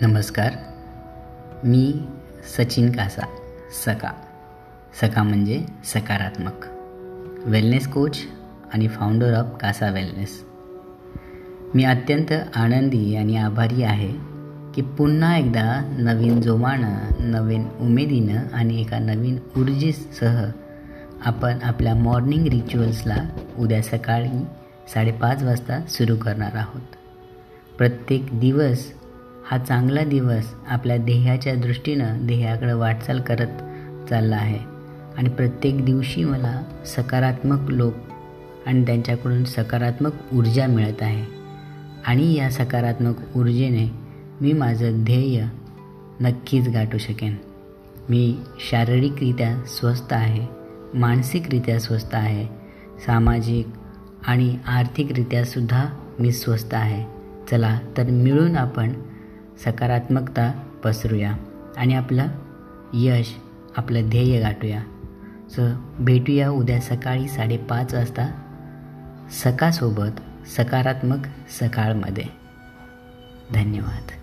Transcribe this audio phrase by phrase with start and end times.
[0.00, 0.50] नमस्कार.
[1.64, 1.94] मी
[2.58, 3.26] सचिन कासा
[3.84, 4.12] सका.
[5.00, 6.66] सका म्हणजे सकारात्मक.
[7.44, 8.18] वेलनेस कोच
[8.74, 10.44] आणि फाउंडर ऑफ कासा वेलनेस
[11.74, 14.12] मी अत्यंत आनंदी आणि आभारी आहे
[14.74, 20.50] की पुन्हा एकदा नवीन जोमानं नवीन उमेदीनं आणि एका नवीन ऊर्जेसह
[21.24, 23.16] आपण आपल्या मॉर्निंग रिच्युअल्सला
[23.58, 24.44] उद्या सकाळी
[24.94, 26.95] साडेपाच वाजता सुरू करणार आहोत.
[27.78, 28.92] प्रत्येक दिवस
[29.50, 33.46] हा चांगला दिवस आपल्या ध्येयाच्या दृष्टीनं ध्येयाकडे वाटचाल करत
[34.10, 34.58] चालला आहे.
[35.18, 37.94] आणि प्रत्येक दिवशी मला सकारात्मक लोक
[38.66, 41.24] आणि त्यांच्याकडून सकारात्मक ऊर्जा मिळत आहे.
[42.06, 43.90] आणि या सकारात्मक ऊर्जेने
[44.40, 45.44] मी माझं ध्येय
[46.20, 47.36] नक्कीच गाठू शकेन.
[48.08, 48.36] मी
[48.70, 50.46] शारीरिकरित्या स्वस्थ आहे
[50.94, 52.46] मानसिकरित्या स्वस्थ आहे
[53.06, 53.68] सामाजिक
[54.26, 55.84] आणि आर्थिकरित्यासुद्धा
[56.18, 57.15] मी स्वस्थ आहे.
[57.50, 58.92] चला तर मिळून आपण
[59.64, 60.52] सकारात्मकता
[60.84, 61.32] पसरूया
[61.76, 62.26] आणि आपलं
[62.94, 63.36] यश
[63.76, 64.82] आपलं ध्येय गाठूया.
[65.50, 65.62] सो
[65.98, 68.28] भेटूया उद्या सकाळी साडेपाच वाजता
[69.44, 70.20] सकासोबत
[70.56, 71.18] सकारात्मक
[71.60, 72.24] सकाळमध्ये.
[73.54, 74.15] धन्यवाद.